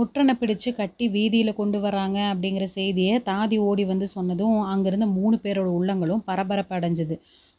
ஒற்றனை 0.00 0.34
பிடிச்சு 0.40 0.70
கட்டி 0.78 1.04
வீதியில் 1.14 1.58
கொண்டு 1.60 1.78
வராங்க 1.84 2.18
அப்படிங்கிற 2.32 2.64
செய்தியை 2.76 3.14
தாதி 3.28 3.56
ஓடி 3.68 3.84
வந்து 3.84 4.06
சொன்னதும் 4.06 4.58
அங்கிருந்த 4.72 5.06
மூணு 5.16 5.36
பேரோட 5.44 5.68
உள்ளங்களும் 5.78 6.22
பரபரப்பு 6.28 6.74
அடைஞ்சது. 6.76 7.14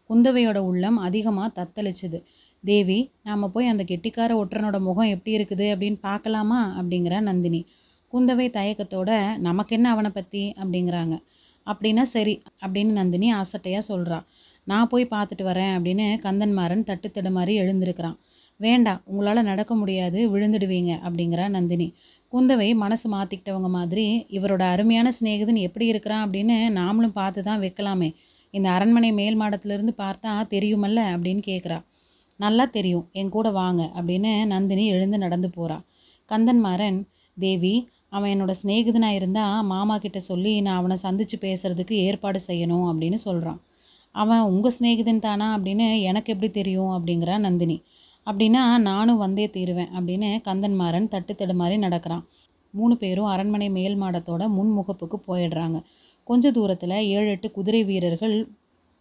குந்தவையோட 0.10 0.60
உள்ளம் 0.70 0.98
அதிகமாக 1.08 1.50
தத்தளிச்சுது. 1.58 2.20
தேவி 2.64 3.00
நாம் 3.24 3.52
போய் 3.56 3.72
அந்த 3.72 3.84
கெட்டிக்கார 3.92 4.32
ஒற்றனோட 4.42 4.78
முகம் 4.80 5.12
எப்படி 5.16 5.36
இருக்குது 5.38 5.66
அப்படின்னு 5.74 6.00
பார்க்கலாமா? 6.10 6.62
அப்படிங்கிற 6.80 7.18
நந்தினி. 7.30 7.62
குந்தவை 8.14 8.48
தயக்கத்தோட 8.58 9.12
நமக்கு 9.48 9.76
என்ன 9.76 9.88
அவனை 9.96 10.12
பற்றி 10.12 10.44
அப்படிங்கிறாங்க. 10.62 11.16
அப்படின்னா 11.68 12.04
சரி 12.16 12.36
அப்படின்னு 12.64 12.94
நந்தினி 13.02 13.28
அசட்டையாக 13.42 13.90
சொல்கிறா 13.92 14.20
நான் 14.68 14.90
போய் 14.92 15.14
பார்த்துட்டு 15.14 15.44
வரேன் 15.44 15.74
அப்படின்னு 15.76 16.08
கந்தன்மாறன் 16.26 16.88
தட்டு 16.90 17.08
தடுமாறி 17.10 17.54
எழுந்திருக்கிறான். 17.62 18.18
வேண்டாம் 18.60 19.04
உங்களால் 19.10 19.48
நடக்க 19.50 19.74
முடியாது 19.76 20.20
விழுந்துடுவீங்க 20.32 20.92
அப்படிங்கிறா 21.06 21.46
நந்தினி. 21.50 21.88
குந்தவை 22.32 22.76
மனசு 22.76 23.06
மாற்றிக்கிட்டவங்க 23.12 23.70
மாதிரி 23.70 24.06
இவரோட 24.32 24.64
அருமையான 24.74 25.12
சிநேகிதன் 25.20 25.60
எப்படி 25.68 25.86
இருக்கிறான் 25.86 26.24
அப்படின்னு 26.28 26.58
நாமளும் 26.80 27.16
பார்த்து 27.20 27.44
தான் 27.44 27.62
வைக்கலாமே. 27.62 28.10
இந்த 28.54 28.68
அரண்மனை 28.70 29.12
மேல் 29.12 29.40
மாடத்துலேருந்து 29.42 29.94
பார்த்தா 29.98 30.32
தெரியுமல்ல 30.48 31.00
அப்படின்னு 31.14 31.42
கேட்குறா 31.46 31.78
நல்லா 32.40 32.66
தெரியும் 32.66 33.06
என் 33.12 33.30
கூட 33.30 33.48
வாங்க 33.52 33.82
அப்படின்னு 33.96 34.32
நந்தினி 34.46 34.86
எழுந்து 34.88 35.18
நடந்து 35.18 35.50
போகிறா 35.58 35.78
கந்தன்மாறன் 36.30 37.00
தேவி 37.38 37.74
அவன் 38.10 38.32
என்னோட 38.32 38.54
சிநேகிதனாக 38.62 39.18
இருந்தால் 39.20 39.66
மாமா 39.66 39.98
கிட்ட 39.98 40.20
சொல்லி 40.20 40.62
நான் 40.62 40.78
அவனை 40.78 40.96
சந்தித்து 40.98 41.38
பேசுகிறதுக்கு 41.42 41.96
ஏற்பாடு 42.08 42.40
செய்யணும் 42.48 42.88
அப்படின்னு 42.92 43.20
சொல்கிறான் 43.26 43.60
அவன் 44.16 44.44
உங்கள் 44.52 44.76
சிநேகிதன் 44.80 45.20
தானா? 45.20 45.48
அப்படின்னு 45.58 45.88
எனக்கு 46.02 46.30
எப்படி 46.34 46.50
தெரியும்? 46.52 46.92
அப்படிங்கிறா 46.92 47.36
நந்தினி. 47.38 47.78
அப்படின்னா 48.30 48.64
நானும் 48.78 49.18
வந்தே 49.18 49.50
தீருவேன் 49.50 49.92
அப்படின்னு 49.98 50.30
கந்தன்மாறன் 50.48 51.08
தட்டு 51.08 51.34
தடுமாறி 51.34 51.78
நடக்கிறான். 51.78 52.24
மூணு 52.74 52.98
பேரும் 52.98 53.26
அரண்மனை 53.26 53.70
மேல் 53.70 54.02
மாடத்தோட 54.02 54.44
முன்முகப்புக்கு 54.58 55.18
போயிடுறாங்க. 55.28 55.78
கொஞ்ச 56.24 56.52
தூரத்தில் 56.52 56.96
ஏழு 57.14 57.30
எட்டு 57.30 57.52
குதிரை 57.52 57.84
வீரர்கள் 57.84 58.36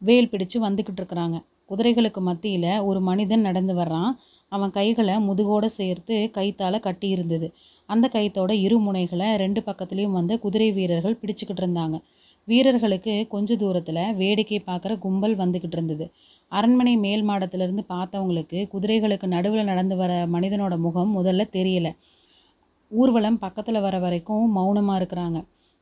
வேல் 0.02 0.28
பிடிச்சு 0.28 0.58
வந்துக்கிட்டு 0.60 1.00
இருக்கிறாங்க. 1.00 1.38
குதிரைகளுக்கு 1.70 2.20
மத்தியில் 2.20 2.80
ஒரு 2.80 3.00
மனிதன் 3.00 3.40
நடந்து 3.40 3.74
வர்றான். 3.74 4.12
அவன் 4.52 4.70
கைகளை 4.70 5.20
முதுகோடு 5.20 5.68
சேர்த்து 5.70 6.30
கைத்தால் 6.32 6.80
கட்டி 6.80 7.08
இருந்தது. 7.08 7.48
அந்த 7.88 8.06
கைத்தோட 8.12 8.50
இரு 8.50 8.78
முனைகளை 8.78 9.28
ரெண்டு 9.36 9.60
பக்கத்துலேயும் 9.66 10.16
வந்து 10.20 10.38
குதிரை 10.38 10.72
வீரர்கள் 10.72 11.18
பிடிச்சிக்கிட்டு 11.22 11.62
இருந்தாங்க. 11.64 11.98
வீரர்களுக்கு 12.48 13.14
கொஞ்ச 13.28 13.56
தூரத்தில் 13.56 14.14
வேடிக்கை 14.14 14.62
பார்க்குற 14.66 14.98
கும்பல் 14.98 15.36
வந்துக்கிட்டு 15.36 15.76
இருந்தது. 15.78 16.06
அரண்மனை 16.52 16.96
மேல் 16.96 17.24
மாடத்திலிருந்து 17.28 17.82
பார்த்தவங்களுக்கு 17.88 18.58
குதிரைகளுக்கு 18.72 19.26
நடுவில் 19.26 19.68
நடந்து 19.70 19.96
வர 19.96 20.12
மனிதனோட 20.26 20.74
முகம் 20.78 21.10
முதல்ல 21.16 21.44
தெரியல. 21.56 21.88
ஊர்வலம் 22.90 23.38
பக்கத்தில் 23.38 23.80
வர 23.80 23.96
வரைக்கும் 23.98 24.46
மௌனமாக 24.48 24.98
இருக்கிறாங்க. 25.00 25.38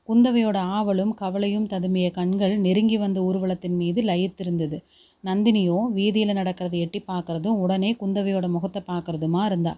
குந்தவையோட 0.08 0.58
ஆவலும் 0.76 1.12
கவலையும் 1.14 1.66
ததுமிய 1.66 2.06
கண்கள் 2.10 2.54
நெருங்கி 2.58 2.96
வந்த 2.96 3.18
ஊர்வலத்தின் 3.20 3.76
மீது 3.76 4.02
லயித்திருந்தது. 4.02 4.78
நந்தினியோ 5.24 5.78
வீதியில் 5.92 6.36
நடக்கிறத 6.36 6.74
எட்டி 6.78 7.00
பார்க்குறதும் 7.06 7.60
உடனே 7.62 7.90
குந்தவையோட 8.00 8.48
முகத்தை 8.48 8.82
பார்க்கறதுமா 8.86 9.44
இருந்தா. 9.44 9.72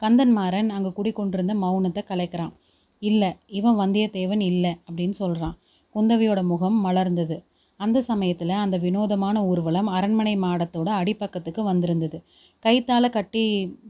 கந்தன்மாரன் 0.00 0.70
அங்கே 0.76 0.92
குடிக்கொண்டிருந்த 0.92 1.54
மௌனத்தை 1.54 2.02
கலைக்கிறான். 2.08 2.54
இல்லை 3.02 3.30
இவன் 3.58 3.78
வந்தியத்தேவன் 3.78 4.42
இல்லை 4.50 4.72
அப்படின்னு 4.88 5.16
சொல்கிறான் 5.22 5.56
குந்தவையோட 5.94 6.40
முகம் 6.42 6.78
மலர்ந்தது. 6.86 7.36
அந்த 7.80 7.98
சமயத்தில் 8.00 8.52
அந்த 8.64 8.76
வினோதமான 8.78 9.36
ஊர்வலம் 9.44 9.86
அரண்மனை 9.86 10.34
மாடத்தோட 10.36 10.88
அடிப்பக்கத்துக்கு 11.00 11.62
வந்திருந்தது. 11.62 12.18
கைத்தால் 12.58 13.08
கட்டி 13.10 13.44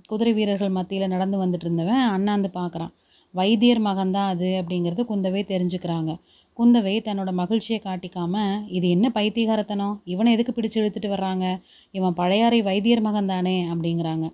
குதிரை 0.06 0.32
வீரர்கள் 0.32 0.70
மத்தியில் 0.70 1.08
நடந்து 1.08 1.38
வந்துட்டு 1.44 1.66
இருந்தவன் 1.68 2.02
அண்ணாந்து 2.14 2.50
பார்க்குறான் 2.54 2.92
வைத்தியர் 3.34 3.80
மகன்தான் 3.80 4.30
அது 4.32 4.48
அப்படிங்கிறது 4.60 5.02
குந்தவை 5.08 5.42
தெரிஞ்சுக்கிறாங்க. 5.52 6.10
குந்தவை 6.56 6.94
தன்னோட 7.04 7.30
மகிழ்ச்சியை 7.32 7.78
காட்டிக்காம 7.84 8.34
இது 8.68 8.86
என்ன 8.88 9.06
பைத்தியகாரத்தனம்? 9.14 9.94
இவனை 10.04 10.32
எதுக்கு 10.32 10.52
பிடிச்சு 10.56 10.78
இழுத்துட்டு 10.80 11.08
வர்றாங்க? 11.14 11.46
இவன் 11.90 12.14
பழையாறை 12.14 12.62
வைத்தியர் 12.62 13.00
மகன் 13.00 13.26
தானே 13.26 13.56
அப்படிங்கிறாங்க. 13.64 14.26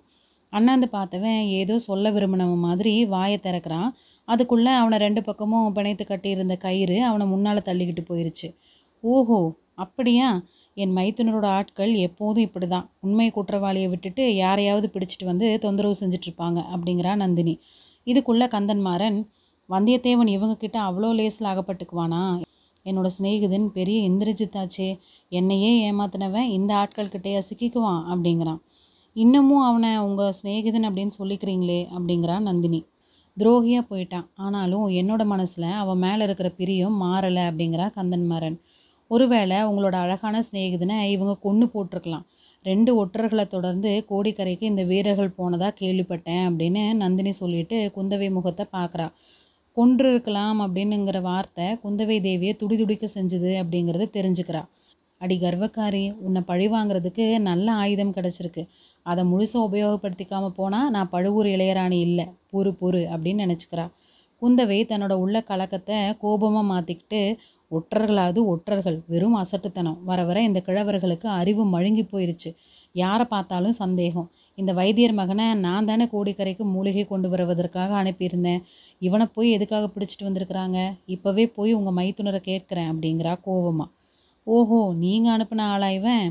அண்ணாந்து 0.53 0.87
பார்த்தவன் 0.91 1.39
ஏதோ 1.59 1.75
சொல்ல 1.79 2.11
விரும்பினவன் 2.11 2.65
மாதிரி 2.67 2.93
வாயை 3.05 3.39
திறக்கிறான். 3.43 3.89
அதுக்குள்ளே 4.27 4.71
அவனை 4.71 4.97
ரெண்டு 4.97 5.21
பக்கமும் 5.23 5.73
பிணைத்து 5.73 6.05
கட்டியிருந்த 6.05 6.55
கயிறு 6.55 6.97
அவனை 7.03 7.27
முன்னால் 7.27 7.67
தள்ளிக்கிட்டு 7.69 8.03
போயிருச்சு. 8.09 8.49
ஓஹோ 9.03 9.37
அப்படியா? 9.75 10.27
என் 10.77 10.93
மைத்துனரோட 10.97 11.45
ஆட்கள் 11.57 11.93
எப்போதும் 12.07 12.45
இப்படி 12.47 12.67
தான் 12.67 12.89
உண்மை 12.99 13.27
குற்றவாளியை 13.31 13.87
விட்டுட்டு 13.89 14.23
யாரையாவது 14.35 14.87
பிடிச்சிட்டு 14.93 15.25
வந்து 15.25 15.59
தொந்தரவு 15.59 15.95
செஞ்சிட்ருப்பாங்க 16.01 16.59
அப்படிங்கிறா 16.73 17.15
நந்தினி. 17.15 17.55
இதுக்குள்ளே 18.07 18.47
கந்தன்மாறன் 18.47 19.17
வந்தியத்தேவன் 19.69 20.31
இவங்கக்கிட்ட 20.35 20.77
அவ்வளோ 20.87 21.09
லேஸில் 21.19 21.49
ஆகப்பட்டுக்குவானா 21.51 22.21
என்னோட 22.85 23.07
சிநேகிதன் 23.17 23.67
பெரிய 23.69 23.97
இந்திரஜித்தாச்சே 24.09 24.89
என்னையே 25.31 25.71
ஏமாத்தினவன் 25.91 26.47
இந்த 26.57 26.71
ஆட்கள் 26.75 27.11
கிட்டேயே 27.13 27.41
சிக்கிக்குவான் 27.49 28.01
அப்படிங்கிறான். 28.11 28.61
இன்னமும் 29.15 29.63
அவனை 29.63 29.91
உங்கள் 29.97 30.35
சிநேகிதன் 30.41 30.87
அப்படின்னு 30.89 31.13
சொல்லிக்கிறீங்களே 31.19 31.81
அப்படிங்கிறான் 31.95 32.47
நந்தினி. 32.49 32.79
துரோகியாக 33.37 33.83
போயிட்டான். 33.89 34.27
ஆனாலும் 34.35 34.85
என்னோட 35.01 35.23
மனசில் 35.25 35.69
அவன் 35.81 35.97
மேலே 35.97 36.23
இருக்கிற 36.23 36.49
பிரியம் 36.49 36.97
மாறலை 37.01 37.43
அப்படிங்கிறா 37.49 37.87
கந்தன்மாறன் 37.97 38.57
ஒருவேளை 39.13 39.57
உங்களோட 39.69 39.95
அழகான 40.05 40.35
சிநேகிதனை 40.47 40.97
இவங்க 41.15 41.33
கொன்று 41.45 41.65
போட்டிருக்கலாம். 41.73 42.25
ரெண்டு 42.65 42.91
ஒற்றர்களை 43.01 43.45
தொடர்ந்து 43.53 43.91
கோடிக்கரைக்கு 44.09 44.65
இந்த 44.71 44.83
வீரர்கள் 44.91 45.37
போனதாக 45.37 45.77
கேள்விப்பட்டேன் 45.81 46.43
அப்படின்னு 46.49 46.83
நந்தினி 47.03 47.31
சொல்லிட்டு 47.39 47.77
குந்தவை 47.95 48.27
முகத்தை 48.37 48.65
பார்க்குறா 48.77 49.07
கொன்று 49.77 50.07
இருக்கலாம் 50.13 50.59
அப்படின்னுங்கிற 50.65 51.17
வார்த்தை 51.29 51.65
குந்தவை 51.83 52.17
தேவியை 52.25 52.53
துடிதுடிக்க 52.61 53.05
செஞ்சுது 53.15 53.51
அப்படிங்கிறத 53.61 54.07
தெரிஞ்சுக்கிறா. 54.17 54.61
அடி 55.21 55.35
கர்வக்காரி 55.43 56.03
உன்னை 56.25 56.41
பழி 56.49 56.67
வாங்குறதுக்கு 56.73 57.25
நல்ல 57.49 57.67
ஆயுதம் 57.81 58.13
கிடச்சிருக்கு. 58.17 58.63
அதை 59.05 59.23
முழுசாக 59.31 59.67
உபயோகப்படுத்திக்காமல் 59.67 60.55
போனால் 60.59 60.91
நான் 60.95 61.11
பழுவூர் 61.13 61.49
இளையராணி 61.55 61.99
இல்லை 62.07 62.25
பொறு 62.53 62.71
பொறு 62.81 63.01
அப்படின்னு 63.13 63.45
நினச்சிக்கிறா. 63.45 63.85
குந்தவை 64.41 64.79
தன்னோட 64.91 65.15
உள்ள 65.23 65.37
கலக்கத்தை 65.49 65.97
கோபமாக 66.23 66.69
மாற்றிக்கிட்டு 66.71 67.21
ஒற்றர்களாவது 67.77 68.39
ஒற்றர்கள். 68.53 68.97
வெறும் 69.07 69.37
அசட்டுத்தனம். 69.43 69.97
வர 70.03 70.23
வர 70.23 70.37
இந்த 70.41 70.59
கிழவர்களுக்கு 70.67 71.27
அறிவு 71.39 71.63
மழுங்கி 71.65 72.03
போயிருச்சு. 72.11 72.49
யாரை 72.95 73.25
பார்த்தாலும் 73.25 73.77
சந்தேகம். 73.81 74.27
இந்த 74.57 74.71
வைத்தியர் 74.73 75.13
மகனை 75.13 75.45
நான் 75.65 75.87
தானே 75.89 76.05
கோடிக்கரைக்கு 76.05 76.63
மூலிகை 76.73 77.05
கொண்டு 77.07 77.29
வருவதற்காக 77.29 77.91
அனுப்பியிருந்தேன். 78.03 78.61
இவனை 78.99 79.27
போய் 79.33 79.49
எதுக்காக 79.51 79.87
பிடிச்சிட்டு 79.95 80.27
வந்திருக்கிறாங்க? 80.29 80.79
இப்போவே 81.07 81.45
போய் 81.57 81.73
உங்கள் 81.73 81.97
மைத்துனரை 81.99 82.41
கேட்குறேன் 82.49 82.91
அப்படிங்கிறா 82.91 83.33
கோவமாக 83.47 83.89
ஓஹோ 84.47 84.79
நீங்கள் 84.97 85.33
அனுப்பின 85.35 85.65
ஆளா 85.73 85.89
இவன்? 85.89 86.27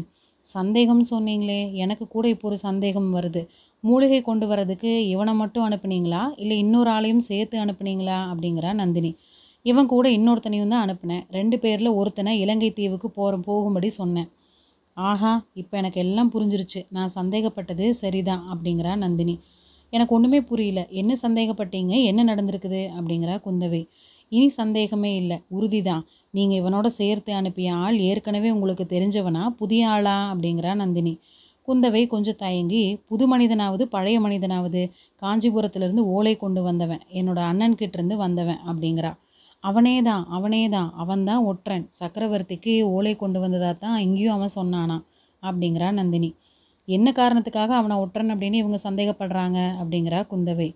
சந்தேகம்னு 0.54 1.04
சொன்னீங்களே. 1.10 1.72
எனக்கு 1.74 2.04
கூட 2.08 2.28
இப்போ 2.28 2.46
ஒரு 2.48 2.58
சந்தேகம் 2.58 3.08
வருது. 3.16 3.42
மூலிகை 3.84 4.22
கொண்டு 4.22 4.46
வரதுக்கு 4.46 4.90
இவனை 5.14 5.34
மட்டும் 5.34 5.66
அனுப்புனீங்களா? 5.68 6.22
இல்லை 6.36 6.56
இன்னொரு 6.58 6.90
ஆளையும் 6.90 7.22
சேர்த்து 7.28 7.56
அனுப்புனீங்களா? 7.64 8.18
அப்படிங்கிறா 8.32 8.72
நந்தினி. 8.72 9.12
இவன் 9.62 9.86
கூட 9.86 10.08
இன்னொருத்தனையும் 10.08 10.68
தான் 10.68 10.84
அனுப்புனேன். 10.86 11.24
ரெண்டு 11.30 11.58
பேரில் 11.58 11.86
ஒருத்தனை 11.86 12.40
இலங்கை 12.40 12.70
தீவுக்கு 12.72 13.10
போகிற 13.10 13.36
போகும்படி 13.36 13.88
சொன்னேன். 13.88 14.28
ஆஹா 14.94 15.32
இப்போ 15.54 15.76
எனக்கு 15.76 16.00
எல்லாம் 16.00 16.30
புரிஞ்சிருச்சு. 16.32 16.86
நான் 16.90 17.08
சந்தேகப்பட்டது 17.08 17.86
சரிதான் 17.94 18.42
அப்படிங்கிறா 18.52 18.96
நந்தினி. 18.96 19.40
எனக்கு 19.92 20.14
ஒன்றுமே 20.14 20.40
புரியல. 20.40 20.80
என்ன 20.90 21.12
சந்தேகப்பட்டீங்க? 21.22 21.94
என்ன 22.04 22.24
நடந்திருக்குது? 22.24 22.82
அப்படிங்கிறா 22.98 23.36
குந்தவை. 23.46 23.82
இனி 24.32 24.48
சந்தேகமே 24.48 25.16
இல்லை. 25.16 25.38
உறுதி 25.48 25.82
தான் 25.82 26.06
நீங்கள் 26.30 26.58
இவனோட 26.60 26.86
சேர்த்து 26.86 27.34
அனுப்பிய 27.34 27.74
ஆள் 27.74 27.98
ஏற்கனவே 27.98 28.50
உங்களுக்கு 28.50 28.84
தெரிஞ்சவனா? 28.84 29.48
புதிய 29.50 29.88
ஆளா? 29.88 30.32
அப்படிங்கிறா 30.34 30.74
நந்தினி. 30.74 31.18
குந்தவை 31.68 32.06
கொஞ்சம் 32.06 32.36
தயங்கி 32.36 32.82
புது 33.08 33.24
மனிதனாவது 33.28 33.84
பழைய 33.88 34.20
மனிதனாவது 34.20 34.82
காஞ்சிபுரத்துலேருந்து 35.22 36.04
ஓலை 36.14 36.36
கொண்டு 36.36 36.62
வந்தவன். 36.62 37.02
என்னோட 37.12 37.40
அண்ணன்கிட்டேருந்து 37.50 38.16
வந்தவன். 38.16 38.60
அப்படிங்கிறா. 38.66 39.12
அவனே 39.64 40.02
தான் 40.02 40.26
அவனே 40.28 40.68
தான் 40.68 40.90
அவன்தான் 40.96 41.42
ஒற்றன். 41.44 41.84
சக்கரவர்த்திக்கு 42.00 42.74
ஓலை 42.94 43.16
கொண்டு 43.16 43.40
வந்ததா 43.40 43.72
தான் 43.78 43.98
இங்கேயும் 43.98 44.36
அவன் 44.36 44.54
சொன்னானா? 44.54 44.96
அப்படிங்கிறா 45.42 45.88
நந்தினி. 45.92 46.30
என்ன 46.88 47.08
காரணத்துக்காக 47.12 47.74
அவனை 47.74 47.96
ஒற்றன் 47.96 48.32
அப்படின்னு 48.34 48.54
இவங்க 48.54 48.78
சந்தேகப்படுறாங்க? 48.88 49.58
அப்படிங்கிறா 49.80 50.20
குந்தவை. 50.32 50.68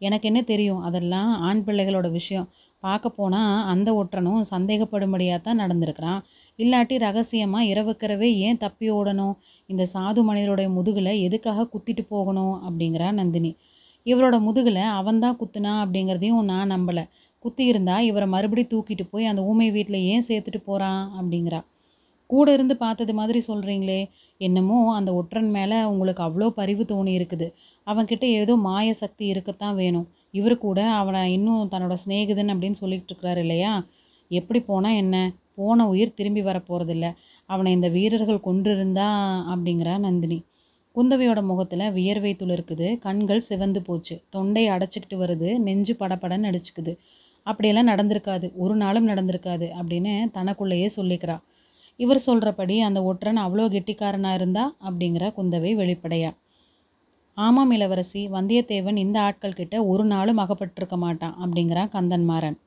எனக்கு 0.00 0.26
என்ன 0.28 0.40
தெரியும்? 0.42 0.82
அதெல்லாம் 0.82 1.30
ஆண் 1.40 1.62
பிள்ளைகளோட 1.66 2.10
விஷயம். 2.10 2.46
பார்க்க 2.82 3.08
போனால் 3.10 3.64
அந்த 3.64 3.88
ஒற்றனும் 3.94 4.42
சந்தேகப்படும்படியாக 4.50 5.40
தான் 5.40 5.60
நடந்திருக்கிறான். 5.60 6.20
இல்லாட்டி 6.58 6.96
ரகசியமாக 6.98 7.64
இரவுக்கிறவே 7.64 8.28
ஏன் 8.46 8.56
தப்பி 8.56 8.86
ஓடணும்? 8.90 9.34
இந்த 9.66 9.86
சாது 9.94 10.22
மனிதருடைய 10.24 10.68
முதுகில் 10.70 11.12
எதுக்காக 11.26 11.68
குத்திட்டு 11.74 12.04
போகணும்? 12.08 12.54
அப்படிங்கிறா 12.68 13.10
நந்தினி. 13.12 13.52
இவரோட 14.06 14.36
முதுகில் 14.40 14.82
அவன்தான் 15.00 15.38
குத்துனா 15.40 15.72
அப்படிங்கிறதையும் 15.82 16.42
நான் 16.42 16.70
நம்பலை. 16.70 17.04
குத்தியிருந்தா 17.44 17.98
இவரை 18.00 18.26
மறுபடி 18.28 18.62
தூக்கிட்டு 18.62 19.04
போய் 19.10 19.24
அந்த 19.24 19.42
ஊமை 19.42 19.70
வீட்டில் 19.70 20.06
ஏன் 20.12 20.26
சேர்த்துட்டு 20.28 20.60
போகிறான் 20.64 21.02
அப்படிங்கிறா. 21.18 21.60
கூட 22.26 22.52
இருந்து 22.52 22.76
பார்த்தது 22.76 23.14
மாதிரி 23.14 23.40
சொல்கிறீங்களே 23.48 24.00
என்னமோ 24.40 24.94
அந்த 24.94 25.14
ஒற்றன் 25.14 25.50
மேலே 25.50 25.78
உங்களுக்கு 25.82 26.22
அவ்வளோ 26.22 26.48
பரிவு 26.50 26.84
தோணி 26.84 27.12
இருக்குது. 27.20 27.46
அவன்கிட்ட 27.86 28.24
ஏதோ 28.40 28.56
மாய 28.56 28.92
சக்தி 28.92 29.26
இருக்கத்தான் 29.26 29.74
வேணும். 29.74 30.06
இவர் 30.30 30.58
கூட 30.58 30.80
அவனை 30.90 31.32
இன்னும் 31.32 31.70
தன்னோட 31.70 31.94
சிநேகிதன் 32.04 32.52
அப்படின்னு 32.54 32.80
சொல்லிகிட்டு 32.80 33.10
இருக்கிறாரு 33.12 33.36
இல்லையா? 33.36 33.72
எப்படி 34.30 34.60
போனால் 34.60 34.94
என்ன? 34.94 35.16
போன 35.54 35.88
உயிர் 35.88 36.14
திரும்பி 36.14 36.42
வரப்போகிறதில்ல 36.42 37.06
அவனை 37.46 37.72
இந்த 37.72 37.88
வீரர்கள் 37.88 38.46
கொன்றிருந்தா 38.46 39.08
அப்படிங்கிறா 39.52 39.98
நந்தினி. 39.98 40.38
குந்தவையோட 40.96 41.42
முகத்தில் 41.42 41.90
வியர்வை 41.90 42.36
துளிர்க்குது. 42.38 42.98
கண்கள் 42.98 43.40
சிவந்து 43.40 43.82
போச்சு. 43.82 44.22
தொண்டை 44.30 44.68
அடைச்சிக்கிட்டு 44.68 45.16
வருது. 45.16 45.58
நெஞ்சு 45.58 45.96
படப்படன்னு 45.98 46.48
அடிச்சுக்குது. 46.50 46.92
அப்படியெல்லாம் 47.46 47.90
நடந்திருக்காது. 47.92 48.46
ஒரு 48.54 48.74
நாளும் 48.74 49.08
நடந்திருக்காது 49.08 49.66
அப்படின்னு 49.80 50.12
தனக்குள்ளேயே 50.30 50.88
சொல்லிக்கிறா. 50.96 51.36
இவர் 51.96 52.18
சொல்கிறபடி 52.18 52.80
அந்த 52.80 53.02
ஒற்றன் 53.02 53.36
அவ்வளோ 53.36 53.64
கெட்டிக்காரனாக 53.74 54.34
இருந்தா 54.34 54.64
அப்படிங்கிற 54.88 55.24
குந்தவை 55.38 55.72
வெளிப்படையா. 55.82 56.30
ஆமாம் 57.34 57.70
இளவரசி 57.70 58.22
வந்தியத்தேவன் 58.28 58.96
இந்த 58.96 59.20
ஆட்கள் 59.20 59.52
கிட்ட 59.52 59.76
ஒரு 59.84 60.04
நாளும் 60.04 60.38
அகப்பட்டிருக்க 60.38 60.96
மாட்டான் 60.96 61.36
அப்படிங்கிறான் 61.42 61.92
கந்தன்மாறன் 61.92 62.58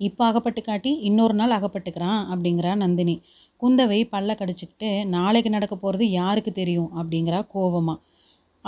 இப்போ 0.00 0.22
அகப்பட்டு 0.24 0.60
காட்டி 0.62 0.90
இன்னொரு 0.98 1.34
நாள் 1.34 1.50
அகப்பட்டுக்கிறான் 1.50 2.20
அப்படிங்கிறா 2.32 2.72
நந்தினி. 2.76 3.14
குந்தவை 3.62 4.00
பல்ல 4.12 4.34
கடிச்சிக்கிட்டு 4.40 4.90
நாளைக்கு 5.06 5.50
நடக்க 5.50 5.74
போகிறது 5.76 6.10
யாருக்கு 6.10 6.52
தெரியும்? 6.52 6.90
அப்படிங்கிறா 6.96 7.40
கோவமாக 7.54 7.98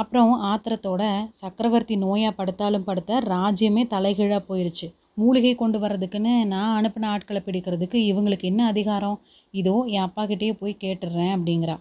அப்புறம் 0.00 0.32
ஆத்திரத்தோட 0.50 1.02
சக்கரவர்த்தி 1.40 1.94
நோயாக 2.04 2.32
படுத்தாலும் 2.38 2.86
படுத்த 2.88 3.20
ராஜ்யமே 3.34 3.82
தலைகீழாக 3.94 4.42
போயிடுச்சு 4.48 4.86
மூலிகை 5.20 5.52
கொண்டு 5.54 5.78
வர்றதுக்குன்னு 5.82 6.32
நான் 6.52 6.74
அனுப்பின 6.78 7.08
ஆட்களை 7.14 7.40
பிடிக்கிறதுக்கு 7.46 7.98
இவங்களுக்கு 8.10 8.44
என்ன 8.52 8.62
அதிகாரம்? 8.72 9.16
இதோ 9.54 9.74
என் 9.94 10.04
அப்பாக்கிட்டேயே 10.06 10.54
போய் 10.60 10.82
கேட்டுடுறேன் 10.84 11.32
அப்படிங்கிறா. 11.36 11.76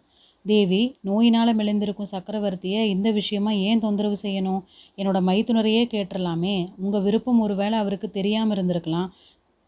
தேவி 0.46 0.82
நோயினால் 1.08 1.58
மெலிந்திருக்கும் 1.60 2.12
சக்கரவர்த்தியை 2.14 2.82
இந்த 2.94 3.08
விஷயமா 3.20 3.52
ஏன் 3.70 3.84
தொந்தரவு 3.86 4.18
செய்யணும்? 4.26 4.62
என்னோட 4.98 5.20
மைத்துனரையே 5.30 5.84
கேட்டுடலாமே 5.94 6.56
உங்கள் 6.84 7.04
விருப்பம் 7.08 7.42
ஒருவேளை 7.46 7.78
அவருக்கு 7.84 8.10
தெரியாமல் 8.18 8.56
இருந்திருக்கலாம். 8.56 9.10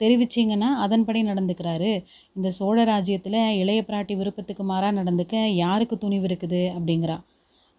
தெரிவிச்சிங்கன்னா 0.01 0.69
அதன்படி 0.85 1.19
நடந்துக்கிறாரு. 1.23 1.91
இந்த 2.35 2.49
சோழ 2.59 2.77
ராஜ்யத்தில் 2.83 3.41
இளைய 3.61 3.81
பிராட்டி 3.89 4.13
விருப்பத்துக்கு 4.21 4.63
மாறாக 4.71 4.97
நடந்துக்க 4.99 5.35
யாருக்கு 5.63 5.97
துணிவு 5.97 6.27
இருக்குது? 6.29 6.63
அப்படிங்கிறா. 6.77 7.17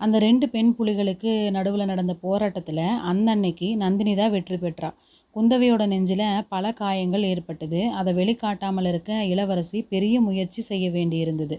அந்த 0.04 0.16
ரெண்டு 0.26 0.46
பெண் 0.54 0.70
புலிகளுக்கு 0.78 1.32
நடுவில் 1.56 1.90
நடந்த 1.90 2.14
போராட்டத்தில் 2.24 2.84
அந்த 3.10 3.28
அன்னைக்கு 3.34 3.68
நந்தினி 3.82 4.14
தான் 4.20 4.32
வெற்றி 4.34 4.56
பெற்றா. 4.56 4.90
குந்தவையோட 5.36 5.82
நெஞ்சில் 5.92 6.24
பல 6.54 6.72
காயங்கள் 6.80 7.28
ஏற்பட்டது. 7.32 7.80
அதை 7.98 8.12
வெளிக்காட்டாமல் 8.14 8.88
இருக்க 8.92 9.12
இளவரசி 9.32 9.80
பெரிய 9.92 10.16
முயற்சி 10.20 10.62
செய்ய 10.70 10.86
வேண்டியிருந்தது. 10.90 11.58